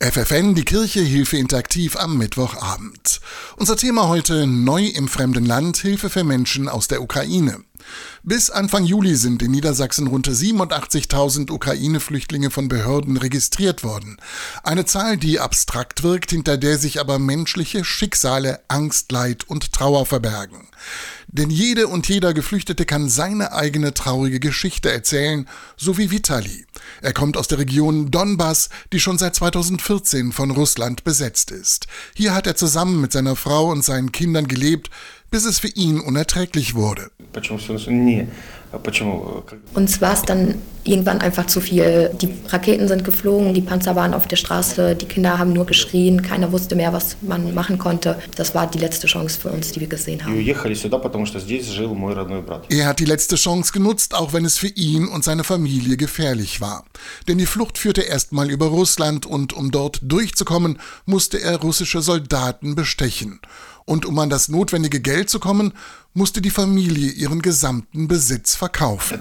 [0.00, 3.20] FFN, die Kirche, Hilfe interaktiv am Mittwochabend.
[3.56, 7.64] Unser Thema heute neu im fremden Land, Hilfe für Menschen aus der Ukraine.
[8.22, 14.16] Bis Anfang Juli sind in Niedersachsen rund 87.000 Ukraine-Flüchtlinge von Behörden registriert worden.
[14.62, 20.06] Eine Zahl, die abstrakt wirkt, hinter der sich aber menschliche Schicksale, Angst, Leid und Trauer
[20.06, 20.68] verbergen.
[21.30, 26.66] Denn jede und jeder Geflüchtete kann seine eigene traurige Geschichte erzählen, so wie Vitali.
[27.02, 31.86] Er kommt aus der Region Donbass, die schon seit 2014 von Russland besetzt ist.
[32.14, 34.88] Hier hat er zusammen mit seiner Frau und seinen Kindern gelebt,
[35.30, 37.10] bis es für ihn unerträglich wurde.
[39.74, 42.10] Uns war es dann irgendwann einfach zu viel.
[42.20, 46.22] Die Raketen sind geflogen, die Panzer waren auf der Straße, die Kinder haben nur geschrien,
[46.22, 48.18] keiner wusste mehr, was man machen konnte.
[48.36, 50.34] Das war die letzte Chance für uns, die wir gesehen haben.
[52.70, 56.60] Er hat die letzte Chance genutzt, auch wenn es für ihn und seine Familie gefährlich
[56.60, 56.84] war.
[57.26, 62.74] Denn die Flucht führte erstmal über Russland und um dort durchzukommen, musste er russische Soldaten
[62.74, 63.40] bestechen.
[63.84, 65.72] Und um an das notwendige Geld zu kommen,
[66.14, 69.20] musste die Familie ihren gesamten Besitz verkaufen.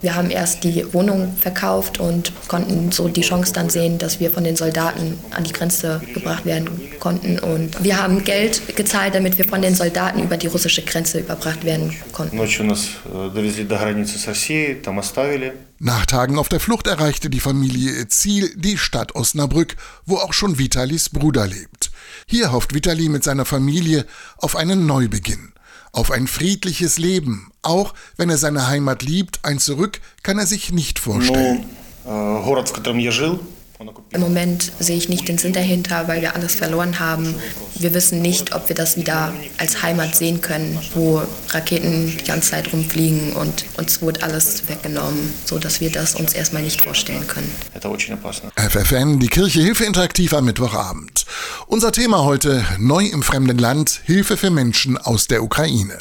[0.00, 4.30] Wir haben erst die Wohnung verkauft und konnten so die Chance dann sehen, dass wir
[4.30, 6.68] von den Soldaten an die Grenze gebracht werden
[7.00, 7.38] konnten.
[7.38, 11.64] Und wir haben Geld gezahlt, damit wir von den Soldaten über die russische Grenze überbracht
[11.64, 12.36] werden konnten.
[15.78, 20.32] Nach Tagen auf der Flucht erreichte die Familie ihr Ziel, die Stadt Osnabrück, wo auch
[20.32, 21.75] schon Vitalis Bruder lebt.
[22.26, 24.06] Hier hofft Vitali mit seiner Familie
[24.38, 25.52] auf einen Neubeginn,
[25.92, 27.50] auf ein friedliches Leben.
[27.62, 31.66] Auch wenn er seine Heimat liebt, ein Zurück kann er sich nicht vorstellen.
[34.10, 37.34] Im Moment sehe ich nicht den Sinn dahinter, weil wir alles verloren haben.
[37.74, 42.52] Wir wissen nicht, ob wir das wieder als Heimat sehen können, wo Raketen die ganze
[42.52, 47.52] Zeit rumfliegen und uns wird alles weggenommen, sodass wir das uns erstmal nicht vorstellen können.
[48.56, 51.15] FFN, die Kirche Hilfe interaktiv am Mittwochabend.
[51.68, 55.98] Unser Thema heute neu im fremden Land Hilfe für Menschen aus der Ukraine.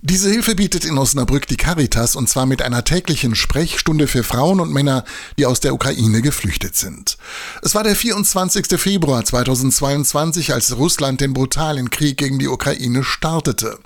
[0.00, 4.58] Diese Hilfe bietet in Osnabrück die Caritas und zwar mit einer täglichen Sprechstunde für Frauen
[4.58, 5.04] und Männer,
[5.38, 7.18] die aus der Ukraine geflüchtet sind.
[7.62, 8.80] Es war der 24.
[8.80, 13.78] Februar 2022, als Russland den brutalen Krieg gegen die Ukraine startete.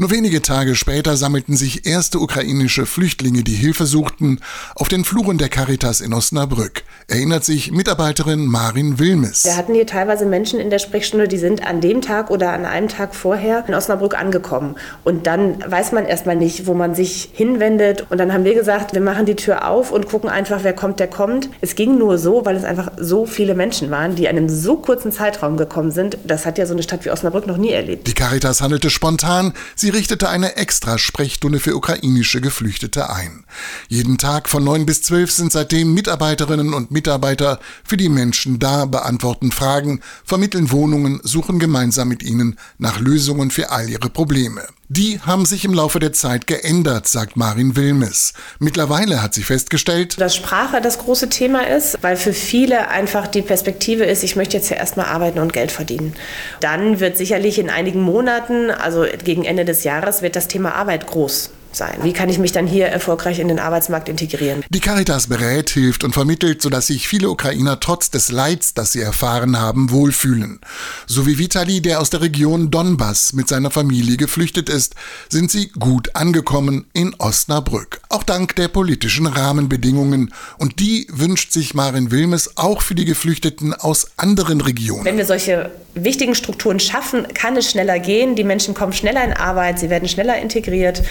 [0.00, 4.40] Nur wenige Tage später sammelten sich erste ukrainische Flüchtlinge, die Hilfe suchten,
[4.74, 9.44] auf den Fluren der Caritas in Osnabrück, erinnert sich Mitarbeiterin Marin Wilmes.
[9.44, 12.64] Wir hatten hier teilweise Menschen in der Sprechstunde, die sind an dem Tag oder an
[12.64, 14.76] einem Tag vorher in Osnabrück angekommen.
[15.04, 18.06] Und dann weiß man erstmal nicht, wo man sich hinwendet.
[18.08, 20.98] Und dann haben wir gesagt, wir machen die Tür auf und gucken einfach, wer kommt,
[20.98, 21.50] der kommt.
[21.60, 24.76] Es ging nur so, weil es einfach so viele Menschen waren, die in einem so
[24.76, 26.16] kurzen Zeitraum gekommen sind.
[26.24, 28.06] Das hat ja so eine Stadt wie Osnabrück noch nie erlebt.
[28.06, 29.52] Die Caritas handelte spontan.
[29.76, 33.44] Sie richtete eine Extra-Sprechstunde für ukrainische Geflüchtete ein.
[33.88, 38.86] Jeden Tag von neun bis zwölf sind seitdem Mitarbeiterinnen und Mitarbeiter für die Menschen da,
[38.86, 44.66] beantworten Fragen, vermitteln Wohnungen, suchen gemeinsam mit ihnen nach Lösungen für all ihre Probleme.
[44.92, 48.32] Die haben sich im Laufe der Zeit geändert, sagt Marin Wilmes.
[48.58, 53.42] Mittlerweile hat sie festgestellt, dass Sprache das große Thema ist, weil für viele einfach die
[53.42, 56.14] Perspektive ist, ich möchte jetzt ja erstmal arbeiten und Geld verdienen.
[56.58, 61.06] Dann wird sicherlich in einigen Monaten, also gegen Ende des Jahres, wird das Thema Arbeit
[61.06, 61.98] groß sein?
[62.02, 64.64] Wie kann ich mich dann hier erfolgreich in den Arbeitsmarkt integrieren?
[64.68, 69.00] Die Caritas berät, hilft und vermittelt, sodass sich viele Ukrainer trotz des Leids, das sie
[69.00, 70.60] erfahren haben, wohlfühlen.
[71.06, 74.94] So wie Vitali, der aus der Region Donbass mit seiner Familie geflüchtet ist,
[75.28, 78.00] sind sie gut angekommen in Osnabrück.
[78.08, 80.32] Auch dank der politischen Rahmenbedingungen.
[80.58, 85.04] Und die wünscht sich Marin Wilmes auch für die Geflüchteten aus anderen Regionen.
[85.04, 88.36] Wenn wir solche wichtigen Strukturen schaffen, kann es schneller gehen.
[88.36, 91.02] Die Menschen kommen schneller in Arbeit, sie werden schneller integriert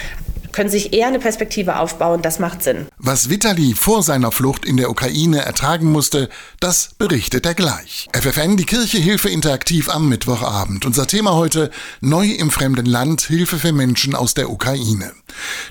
[0.51, 2.21] können sich eher eine Perspektive aufbauen.
[2.21, 2.87] Das macht Sinn.
[2.97, 6.29] Was Vitali vor seiner Flucht in der Ukraine ertragen musste,
[6.59, 8.07] das berichtet er gleich.
[8.13, 10.85] FFN, die Kirche Hilfe interaktiv am Mittwochabend.
[10.85, 11.71] Unser Thema heute
[12.01, 15.13] Neu im fremden Land, Hilfe für Menschen aus der Ukraine.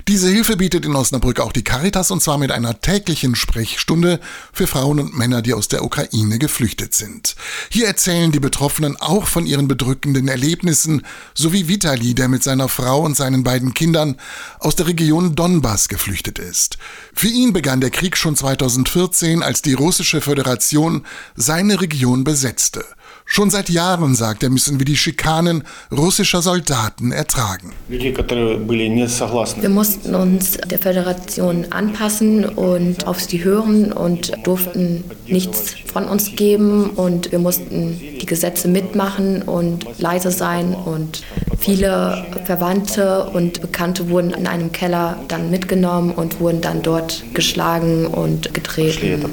[0.07, 4.19] Diese Hilfe bietet in Osnabrück auch die Caritas und zwar mit einer täglichen Sprechstunde
[4.53, 7.35] für Frauen und Männer, die aus der Ukraine geflüchtet sind.
[7.69, 13.01] Hier erzählen die Betroffenen auch von ihren bedrückenden Erlebnissen, sowie Vitali, der mit seiner Frau
[13.01, 14.17] und seinen beiden Kindern
[14.59, 16.77] aus der Region Donbass geflüchtet ist.
[17.13, 21.05] Für ihn begann der Krieg schon 2014, als die russische Föderation
[21.35, 22.85] seine Region besetzte.
[23.31, 27.73] Schon seit Jahren, sagt er, müssen wir die Schikanen russischer Soldaten ertragen.
[27.87, 36.35] Wir mussten uns der Föderation anpassen und auf sie hören und durften nichts von uns
[36.35, 41.21] geben und wir mussten die Gesetze mitmachen und leise sein und
[41.59, 48.05] Viele Verwandte und Bekannte wurden in einem Keller dann mitgenommen und wurden dann dort geschlagen
[48.07, 49.25] und getreten.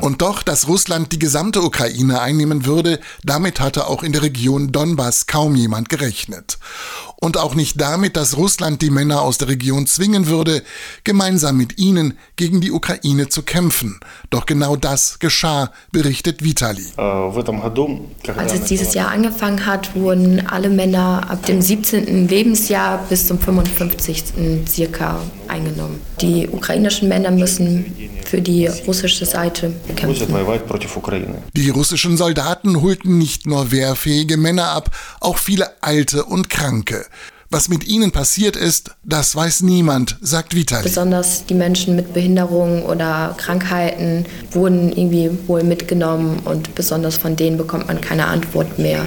[0.00, 4.72] Und doch, dass Russland die gesamte Ukraine einnehmen würde, damit hatte auch in der Region
[4.72, 6.58] Donbass kaum jemand gerechnet
[7.20, 10.62] und auch nicht damit, dass Russland die Männer aus der Region zwingen würde,
[11.04, 13.98] gemeinsam mit ihnen gegen die Ukraine zu kämpfen.
[14.30, 16.86] Doch genau das geschah, berichtet Vitali.
[16.96, 22.28] Als es dieses Jahr angefangen hat, wurden alle Männer ab dem 17.
[22.28, 24.24] Lebensjahr bis zum 55.
[24.68, 25.20] circa
[25.58, 26.00] eingenommen.
[26.20, 27.84] Die ukrainischen Männer müssen
[28.24, 30.26] für die russische Seite kämpfen.
[31.54, 34.90] Die russischen Soldaten holten nicht nur wehrfähige Männer ab,
[35.20, 37.04] auch viele alte und kranke.
[37.50, 40.82] Was mit ihnen passiert ist, das weiß niemand, sagt Vitali.
[40.82, 47.56] Besonders die Menschen mit Behinderungen oder Krankheiten wurden irgendwie wohl mitgenommen und besonders von denen
[47.56, 49.06] bekommt man keine Antwort mehr.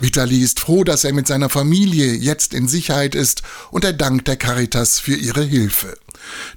[0.00, 4.28] Vitali ist froh, dass er mit seiner Familie jetzt in Sicherheit ist und er dankt
[4.28, 5.98] der Caritas für ihre Hilfe.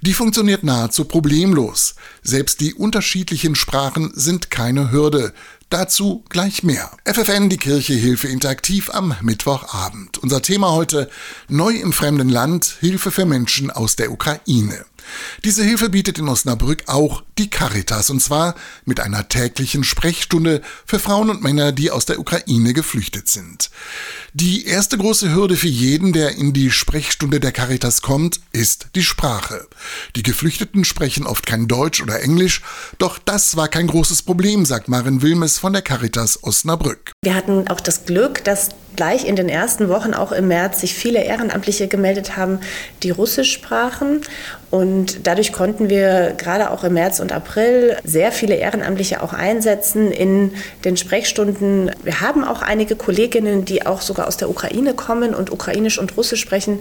[0.02, 1.94] Die funktioniert nahezu problemlos.
[2.22, 5.32] Selbst die unterschiedlichen Sprachen sind keine Hürde.
[5.70, 6.90] Dazu gleich mehr.
[7.04, 10.18] FFN, die Kirche Hilfe interaktiv am Mittwochabend.
[10.18, 11.10] Unser Thema heute
[11.48, 14.84] Neu im fremden Land, Hilfe für Menschen aus der Ukraine.
[15.44, 18.54] Diese Hilfe bietet in Osnabrück auch die Caritas, und zwar
[18.84, 23.70] mit einer täglichen Sprechstunde für Frauen und Männer, die aus der Ukraine geflüchtet sind.
[24.32, 29.04] Die erste große Hürde für jeden, der in die Sprechstunde der Caritas kommt, ist die
[29.04, 29.66] Sprache.
[30.16, 32.62] Die Geflüchteten sprechen oft kein Deutsch oder Englisch,
[32.98, 37.12] doch das war kein großes Problem, sagt Marin Wilmes von der Caritas Osnabrück.
[37.22, 40.94] Wir hatten auch das Glück, dass gleich in den ersten Wochen, auch im März, sich
[40.94, 42.60] viele Ehrenamtliche gemeldet haben,
[43.02, 44.20] die Russisch sprachen.
[44.70, 50.10] Und dadurch konnten wir gerade auch im März und April sehr viele Ehrenamtliche auch einsetzen
[50.10, 50.50] in
[50.84, 51.92] den Sprechstunden.
[52.02, 56.16] Wir haben auch einige Kolleginnen, die auch sogar aus der Ukraine kommen und Ukrainisch und
[56.16, 56.80] Russisch sprechen.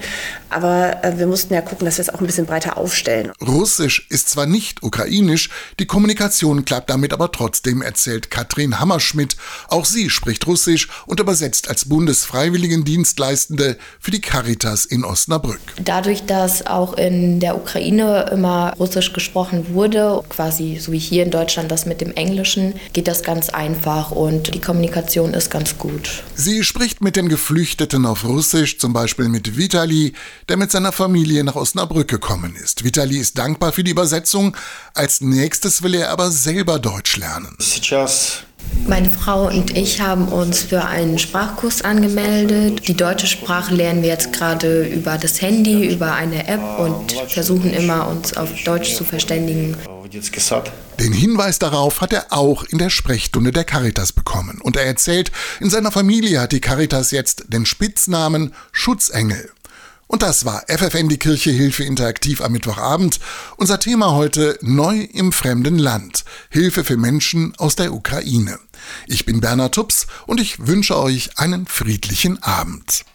[0.50, 3.32] Aber äh, wir mussten ja gucken, dass wir es auch ein bisschen breiter aufstellen.
[3.40, 9.38] Russisch ist zwar nicht ukrainisch, die Kommunikation klappt damit aber trotzdem, erzählt Katrin Hammerschmidt.
[9.68, 15.61] Auch sie spricht Russisch und übersetzt als Bund Bundesfreiwilligendienstleistende für die Caritas in Osnabrück.
[15.85, 21.31] Dadurch, dass auch in der Ukraine immer Russisch gesprochen wurde, quasi so wie hier in
[21.31, 26.23] Deutschland das mit dem Englischen, geht das ganz einfach und die Kommunikation ist ganz gut.
[26.35, 30.15] Sie spricht mit den Geflüchteten auf Russisch, zum Beispiel mit Vitali,
[30.49, 32.85] der mit seiner Familie nach Osnabrück gekommen ist.
[32.85, 34.57] Vitali ist dankbar für die Übersetzung.
[34.95, 37.57] Als nächstes will er aber selber Deutsch lernen.
[37.59, 38.45] Сейчас
[38.88, 42.88] meine Frau und ich haben uns für einen Sprachkurs angemeldet.
[42.88, 47.72] Die deutsche Sprache lernen wir jetzt gerade über das Handy, über eine App und versuchen
[47.74, 49.78] immer, uns auf Deutsch zu verständigen.
[51.00, 54.60] Den Hinweis darauf hat er auch in der Sprechstunde der Caritas bekommen.
[54.62, 59.50] Und er erzählt, in seiner Familie hat die Caritas jetzt den Spitznamen Schutzengel.
[60.14, 63.20] Und das war FFN die Kirche Hilfe interaktiv am Mittwochabend.
[63.58, 66.24] Unser Thema heute Neu im fremden Land.
[66.52, 68.60] Hilfe für Menschen aus der Ukraine.
[69.08, 73.06] Ich bin Bernhard Tups und ich wünsche euch einen friedlichen Abend.